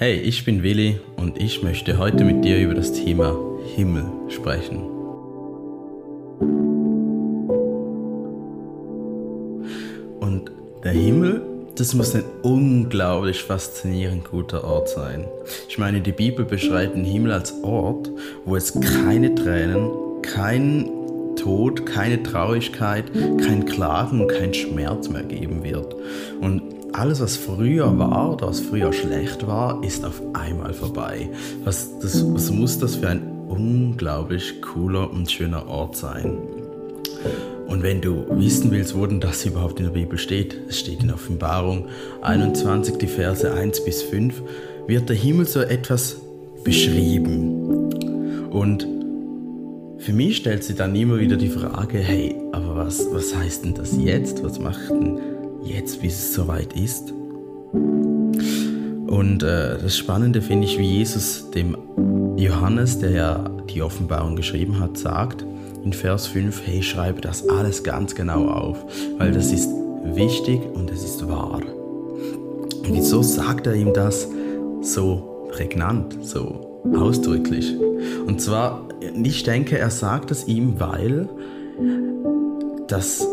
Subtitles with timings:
[0.00, 3.36] Hey, ich bin Willi und ich möchte heute mit dir über das Thema
[3.74, 4.78] Himmel sprechen.
[10.20, 10.52] Und
[10.84, 11.42] der Himmel,
[11.74, 15.24] das muss ein unglaublich faszinierend guter Ort sein.
[15.68, 18.08] Ich meine, die Bibel beschreibt den Himmel als Ort,
[18.44, 19.90] wo es keine Tränen,
[20.22, 20.88] kein
[21.34, 23.06] Tod, keine Traurigkeit,
[23.44, 25.96] kein Klagen und kein Schmerz mehr geben wird.
[26.40, 31.28] Und alles, was früher war oder was früher schlecht war, ist auf einmal vorbei.
[31.64, 36.38] Was, das, was muss das für ein unglaublich cooler und schöner Ort sein?
[37.66, 41.02] Und wenn du wissen willst, wo denn das überhaupt in der Bibel steht, es steht
[41.02, 41.86] in Offenbarung
[42.22, 44.42] 21, die Verse 1 bis 5,
[44.86, 46.16] wird der Himmel so etwas
[46.64, 47.92] beschrieben.
[48.50, 48.86] Und
[49.98, 53.74] für mich stellt sich dann immer wieder die Frage, hey, aber was, was heißt denn
[53.74, 54.42] das jetzt?
[54.42, 55.20] Was macht denn
[55.62, 57.12] jetzt, bis es soweit ist?
[57.72, 61.76] Und äh, das Spannende finde ich, wie Jesus dem
[62.36, 65.44] Johannes, der ja die Offenbarung geschrieben hat, sagt
[65.84, 68.84] in Vers 5, hey, schreibe das alles ganz genau auf,
[69.18, 69.68] weil das ist
[70.04, 71.60] wichtig und es ist wahr.
[71.62, 74.28] Und wieso sagt er ihm das
[74.82, 77.74] so prägnant, so ausdrücklich?
[78.26, 78.88] Und zwar,
[79.22, 81.28] ich denke, er sagt es ihm, weil
[82.88, 83.26] das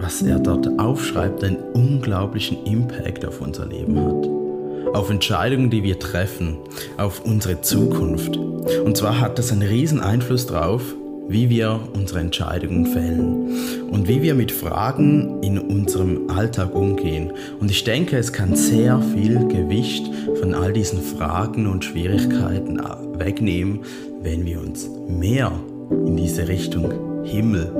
[0.00, 4.94] was er dort aufschreibt, einen unglaublichen Impact auf unser Leben hat.
[4.94, 6.56] Auf Entscheidungen, die wir treffen,
[6.96, 8.36] auf unsere Zukunft.
[8.36, 10.82] Und zwar hat das einen riesen Einfluss darauf,
[11.28, 17.32] wie wir unsere Entscheidungen fällen und wie wir mit Fragen in unserem Alltag umgehen.
[17.60, 20.10] Und ich denke, es kann sehr viel Gewicht
[20.40, 22.80] von all diesen Fragen und Schwierigkeiten
[23.18, 23.80] wegnehmen,
[24.22, 25.52] wenn wir uns mehr
[25.90, 27.70] in diese Richtung Himmel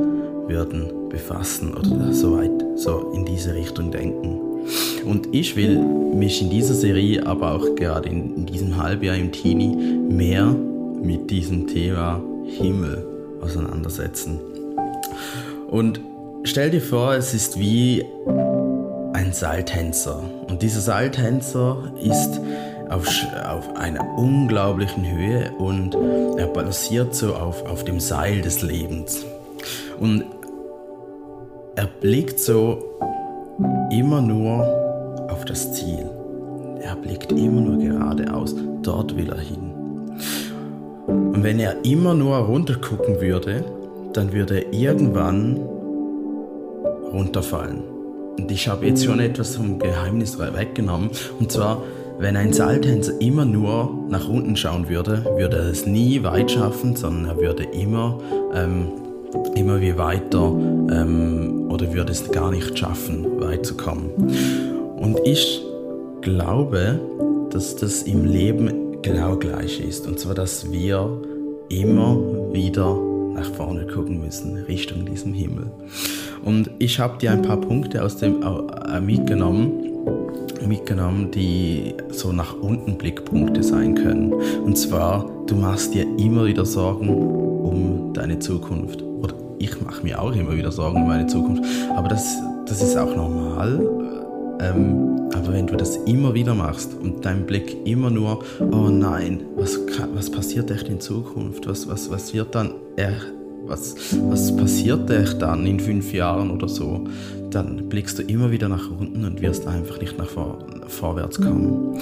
[0.46, 4.41] würden befassen oder so weit so in diese Richtung denken.
[5.05, 9.33] Und ich will mich in dieser Serie, aber auch gerade in, in diesem Halbjahr im
[9.33, 9.75] Teenie,
[10.09, 10.55] mehr
[11.03, 13.06] mit diesem Thema Himmel
[13.41, 14.39] auseinandersetzen.
[15.70, 16.01] Und
[16.45, 18.05] stell dir vor, es ist wie
[19.13, 20.23] ein Seiltänzer.
[20.48, 22.40] Und dieser Seiltänzer ist
[22.89, 23.07] auf,
[23.48, 25.95] auf einer unglaublichen Höhe und
[26.39, 29.25] er balanciert so auf, auf dem Seil des Lebens.
[30.01, 30.25] Und
[31.78, 32.98] er blickt so
[33.92, 34.66] immer nur
[35.30, 36.11] auf das Ziel.
[36.83, 38.52] Er blickt immer nur geradeaus.
[38.83, 39.70] Dort will er hin.
[41.06, 43.64] Und wenn er immer nur runtergucken würde,
[44.12, 45.56] dann würde er irgendwann
[47.12, 47.84] runterfallen.
[48.36, 51.10] Und ich habe jetzt schon etwas vom Geheimnis weggenommen.
[51.39, 51.84] Und zwar,
[52.18, 56.96] wenn ein Seiltänzer immer nur nach unten schauen würde, würde er es nie weit schaffen,
[56.96, 58.18] sondern er würde immer
[58.52, 58.90] ähm,
[59.55, 60.52] immer wie weiter
[60.90, 64.11] ähm, oder würde es gar nicht schaffen, weiterzukommen.
[64.96, 65.62] Und ich
[66.22, 67.00] glaube,
[67.50, 70.06] dass das im Leben genau gleich ist.
[70.06, 71.20] Und zwar, dass wir
[71.68, 72.16] immer
[72.52, 72.98] wieder
[73.34, 75.70] nach vorne gucken müssen, Richtung diesem Himmel.
[76.45, 79.84] Und ich habe dir ein paar Punkte aus dem äh, mitgenommen,
[80.66, 84.33] mitgenommen, die so nach unten Blickpunkte sein können.
[84.33, 89.02] Und zwar, du machst dir immer wieder Sorgen um deine Zukunft
[89.58, 91.64] ich mache mir auch immer wieder Sorgen um meine Zukunft.
[91.95, 93.80] Aber das, das ist auch normal.
[94.61, 99.42] Ähm, aber wenn du das immer wieder machst und dein Blick immer nur, oh nein,
[99.57, 99.78] was,
[100.14, 101.68] was passiert echt in Zukunft?
[101.68, 102.73] Was, was, was wird dann,
[103.67, 103.95] was,
[104.28, 107.05] was passiert echt dann in fünf Jahren oder so?
[107.51, 110.58] Dann blickst du immer wieder nach unten und wirst einfach nicht nach vor,
[110.89, 111.98] vorwärts kommen.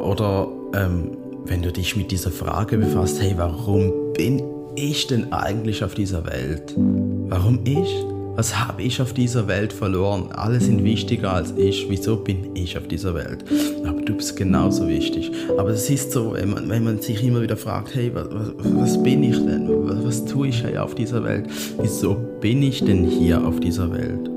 [0.00, 1.16] Oder ähm,
[1.46, 4.42] wenn du dich mit dieser Frage befasst, hey, warum bin
[4.76, 5.06] ich?
[5.06, 6.74] denn eigentlich auf dieser Welt?
[6.76, 7.88] Warum ich?
[8.36, 10.28] Was habe ich auf dieser Welt verloren?
[10.32, 11.86] Alle sind wichtiger als ich.
[11.88, 13.44] Wieso bin ich auf dieser Welt?
[13.86, 15.32] Aber du bist genauso wichtig.
[15.56, 18.26] Aber es ist so, wenn man, wenn man sich immer wieder fragt, hey, was,
[18.58, 19.68] was bin ich denn?
[19.88, 21.46] Was, was tue ich hier auf dieser Welt?
[21.80, 24.30] Wieso bin ich denn hier auf dieser Welt?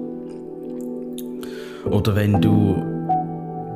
[1.91, 2.81] Oder wenn du,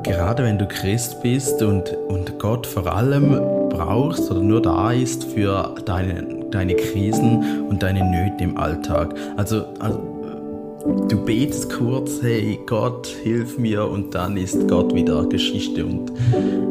[0.04, 5.26] gerade wenn du Christ bist und, und Gott vor allem brauchst oder nur da ist
[5.26, 9.16] für deine, deine Krisen und deine Nöte im Alltag.
[9.38, 10.00] Also, also
[11.10, 16.12] du betest kurz, hey Gott, hilf mir und dann ist Gott wieder Geschichte und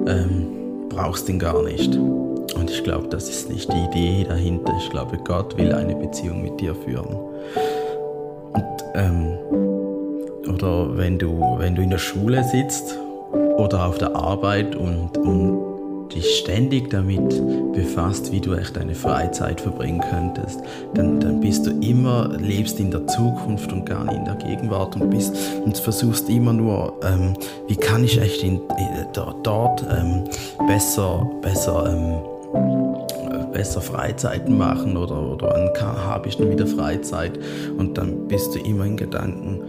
[0.06, 1.96] ähm, brauchst ihn gar nicht.
[1.96, 4.72] Und ich glaube, das ist nicht die Idee dahinter.
[4.78, 7.16] Ich glaube, Gott will eine Beziehung mit dir führen.
[8.52, 9.38] Und, ähm,
[10.48, 12.98] oder wenn du, wenn du in der Schule sitzt
[13.56, 15.71] oder auf der Arbeit und, und
[16.14, 17.28] dich ständig damit
[17.72, 20.60] befasst, wie du echt deine Freizeit verbringen könntest,
[20.94, 24.96] dann, dann bist du immer, lebst in der Zukunft und gar nicht in der Gegenwart
[24.96, 27.34] und bist und versuchst immer nur, ähm,
[27.68, 30.24] wie kann ich echt in, in, dort ähm,
[30.66, 32.32] besser, besser ähm,
[33.52, 37.38] besser Freizeiten machen oder, oder wann habe ich dann wieder Freizeit?
[37.76, 39.60] Und dann bist du immer in Gedanken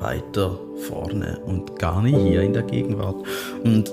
[0.00, 0.58] weiter
[0.88, 3.16] vorne und gar nicht hier in der Gegenwart.
[3.64, 3.92] Und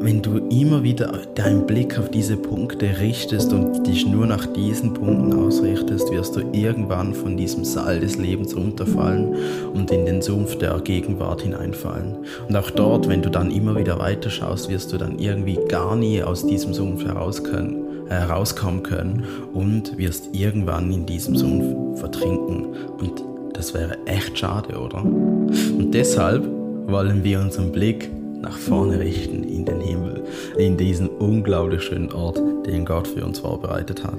[0.00, 4.94] wenn du immer wieder deinen Blick auf diese Punkte richtest und dich nur nach diesen
[4.94, 9.34] Punkten ausrichtest, wirst du irgendwann von diesem Saal des Lebens runterfallen
[9.74, 12.18] und in den Sumpf der Gegenwart hineinfallen.
[12.48, 16.22] Und auch dort, wenn du dann immer wieder weiterschaust, wirst du dann irgendwie gar nie
[16.22, 22.66] aus diesem Sumpf heraus können, herauskommen können und wirst irgendwann in diesem Sumpf vertrinken.
[23.00, 25.02] Und das wäre echt schade, oder?
[25.02, 26.44] Und deshalb
[26.86, 28.10] wollen wir unseren Blick
[28.40, 30.24] nach vorne richten in den Himmel,
[30.56, 34.18] in diesen unglaublich schönen Ort, den Gott für uns vorbereitet hat.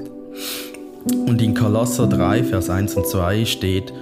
[1.28, 3.94] Und in Kolosser 3, Vers 1 und 2 steht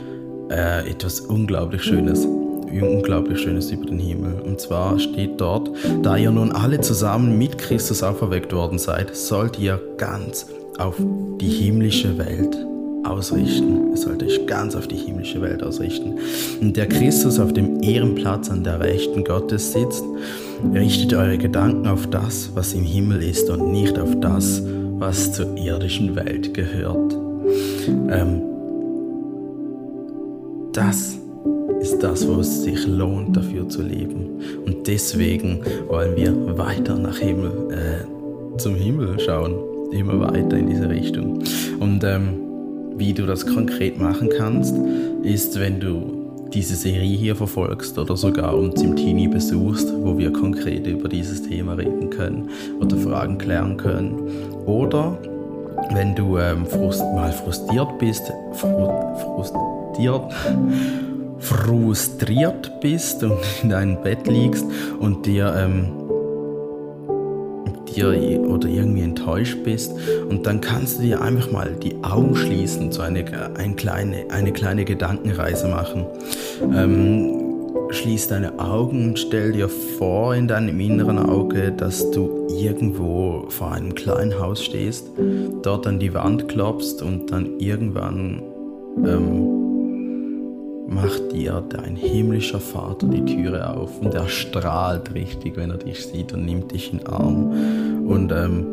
[0.49, 4.41] äh, etwas unglaublich Schönes, unglaublich Schönes über den Himmel.
[4.41, 5.69] Und zwar steht dort,
[6.01, 10.47] da ihr nun alle zusammen mit Christus auferweckt worden seid, sollt ihr ganz
[10.77, 10.95] auf
[11.39, 12.57] die himmlische Welt
[13.09, 13.91] ausrichten.
[13.91, 16.15] Ihr sollt euch ganz auf die himmlische Welt ausrichten.
[16.61, 20.03] Und der Christus auf dem Ehrenplatz an der Rechten Gottes sitzt,
[20.73, 24.61] richtet eure Gedanken auf das, was im Himmel ist und nicht auf das,
[24.97, 27.15] was zur irdischen Welt gehört.
[28.09, 28.41] Ähm,
[30.73, 31.17] das
[31.81, 34.41] ist das, wo es sich lohnt, dafür zu leben.
[34.65, 39.55] Und deswegen wollen wir weiter nach Himmel, äh, zum Himmel schauen,
[39.91, 41.43] immer weiter in diese Richtung.
[41.79, 42.46] Und ähm,
[42.97, 44.75] wie du das konkret machen kannst,
[45.23, 50.31] ist, wenn du diese Serie hier verfolgst oder sogar uns im Teenie besuchst, wo wir
[50.31, 52.49] konkret über dieses Thema reden können
[52.79, 54.17] oder Fragen klären können.
[54.65, 55.17] Oder
[55.93, 60.33] wenn du ähm, frust mal frustriert bist, fru frustriert,
[61.39, 64.65] frustriert bist und in deinem Bett liegst
[64.99, 66.06] und dir ähm,
[67.97, 69.93] dir oder irgendwie enttäuscht bist
[70.29, 73.25] und dann kannst du dir einfach mal die Augen schließen, so eine,
[73.57, 76.05] eine, kleine, eine kleine Gedankenreise machen.
[76.73, 77.43] Ähm,
[77.89, 83.71] schließ deine Augen und stell dir vor in deinem inneren Auge, dass du irgendwo vor
[83.71, 85.07] einem kleinen Haus stehst,
[85.63, 88.43] dort an die Wand klopfst und dann irgendwann
[89.05, 89.57] ähm,
[90.87, 96.05] macht dir dein himmlischer Vater die Türe auf und er strahlt richtig, wenn er dich
[96.05, 97.53] sieht und nimmt dich in den Arm.
[98.07, 98.65] Und ähm,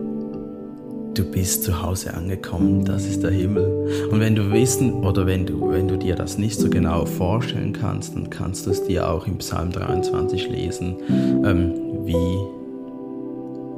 [1.14, 4.08] du bist zu Hause angekommen, das ist der Himmel.
[4.10, 7.72] Und wenn du wissen oder wenn du, wenn du dir das nicht so genau vorstellen
[7.72, 10.96] kannst, dann kannst du es dir auch im Psalm 23 lesen,
[11.44, 11.72] ähm,
[12.04, 12.38] wie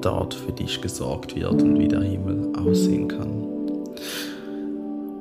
[0.02, 3.42] dort für dich gesorgt wird und wie der Himmel aussehen kann.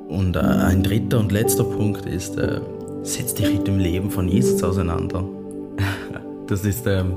[0.08, 2.60] Und äh, ein dritter und letzter Punkt ist, äh,
[3.02, 5.24] setz dich mit dem Leben von Jesus auseinander.
[6.48, 7.16] Das ist ähm,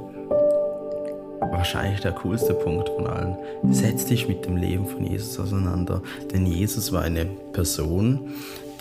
[1.59, 3.35] wahrscheinlich der coolste Punkt von allen.
[3.69, 6.01] Setz dich mit dem Leben von Jesus auseinander.
[6.33, 8.31] Denn Jesus war eine Person,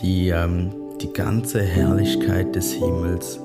[0.01, 0.71] die ähm,
[1.01, 3.41] die ganze Herrlichkeit des Himmels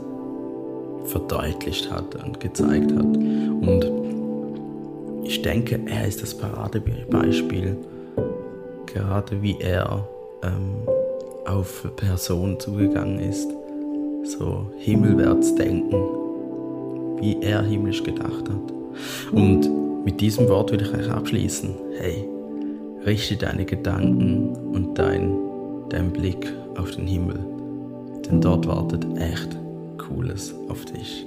[1.06, 3.01] verdeutlicht hat und gezeigt hat.
[3.01, 3.91] Und
[5.24, 7.75] ich denke, er ist das Paradebeispiel,
[8.86, 10.07] gerade wie er
[10.44, 10.88] ähm,
[11.47, 13.50] auf Personen zugegangen ist,
[14.25, 15.95] so himmelwärts denken,
[17.19, 18.82] wie er himmlisch gedacht hat.
[19.31, 21.75] Und mit diesem Wort will ich euch abschließen.
[21.97, 22.27] Hey,
[23.05, 25.35] richte deine Gedanken und dein,
[25.89, 27.39] dein Blick auf den Himmel,
[28.25, 29.57] denn dort wartet echt
[29.97, 31.25] Cooles auf dich.